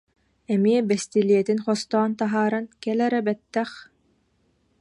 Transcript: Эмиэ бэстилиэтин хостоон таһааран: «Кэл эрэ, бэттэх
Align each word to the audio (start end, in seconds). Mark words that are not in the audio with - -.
Эмиэ 0.53 0.79
бэстилиэтин 0.89 1.59
хостоон 1.65 2.11
таһааран: 2.19 2.65
«Кэл 2.81 2.99
эрэ, 3.05 3.19
бэттэх 3.27 3.69